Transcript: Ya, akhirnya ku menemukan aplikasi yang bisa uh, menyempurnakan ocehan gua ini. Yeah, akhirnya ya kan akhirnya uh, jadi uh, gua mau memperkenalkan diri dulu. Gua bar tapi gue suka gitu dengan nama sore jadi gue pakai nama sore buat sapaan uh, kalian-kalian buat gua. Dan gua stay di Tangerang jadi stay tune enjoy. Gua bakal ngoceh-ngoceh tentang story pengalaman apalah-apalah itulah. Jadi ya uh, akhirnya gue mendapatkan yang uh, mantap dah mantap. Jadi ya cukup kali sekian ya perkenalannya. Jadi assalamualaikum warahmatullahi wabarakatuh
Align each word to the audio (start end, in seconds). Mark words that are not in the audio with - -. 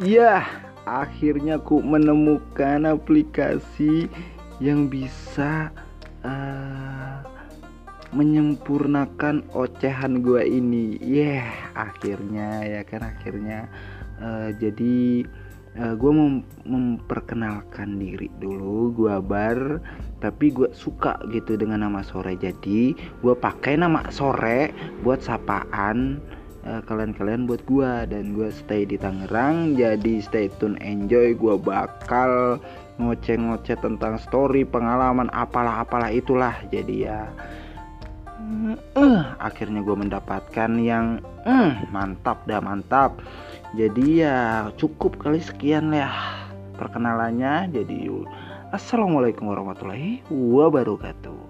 Ya, 0.00 0.48
akhirnya 0.88 1.60
ku 1.60 1.84
menemukan 1.84 2.88
aplikasi 2.88 4.08
yang 4.56 4.88
bisa 4.88 5.68
uh, 6.24 7.20
menyempurnakan 8.16 9.44
ocehan 9.52 10.24
gua 10.24 10.48
ini. 10.48 10.96
Yeah, 10.96 11.52
akhirnya 11.76 12.64
ya 12.64 12.82
kan 12.88 13.04
akhirnya 13.04 13.68
uh, 14.16 14.48
jadi 14.56 15.28
uh, 15.76 15.92
gua 16.00 16.10
mau 16.16 16.30
memperkenalkan 16.64 18.00
diri 18.00 18.32
dulu. 18.40 18.96
Gua 18.96 19.20
bar 19.20 19.76
tapi 20.22 20.54
gue 20.54 20.70
suka 20.70 21.18
gitu 21.34 21.58
dengan 21.58 21.82
nama 21.82 22.06
sore 22.06 22.38
jadi 22.38 22.94
gue 22.94 23.34
pakai 23.34 23.74
nama 23.74 24.06
sore 24.14 24.70
buat 25.02 25.18
sapaan 25.18 26.22
uh, 26.66 26.82
kalian-kalian 26.84 27.46
buat 27.46 27.62
gua. 27.68 28.04
Dan 28.06 28.34
gua 28.34 28.50
stay 28.50 28.86
di 28.86 28.98
Tangerang 28.98 29.78
jadi 29.78 30.22
stay 30.22 30.50
tune 30.58 30.78
enjoy. 30.82 31.34
Gua 31.38 31.56
bakal 31.58 32.62
ngoceh-ngoceh 33.00 33.78
tentang 33.80 34.20
story 34.20 34.62
pengalaman 34.66 35.32
apalah-apalah 35.32 36.12
itulah. 36.12 36.54
Jadi 36.68 37.08
ya 37.08 37.26
uh, 38.96 39.22
akhirnya 39.40 39.80
gue 39.82 39.96
mendapatkan 39.96 40.70
yang 40.78 41.22
uh, 41.46 41.72
mantap 41.90 42.44
dah 42.46 42.60
mantap. 42.60 43.18
Jadi 43.72 44.22
ya 44.24 44.68
cukup 44.76 45.16
kali 45.16 45.40
sekian 45.40 45.94
ya 45.94 46.12
perkenalannya. 46.76 47.72
Jadi 47.72 48.10
assalamualaikum 48.72 49.48
warahmatullahi 49.48 50.24
wabarakatuh 50.32 51.40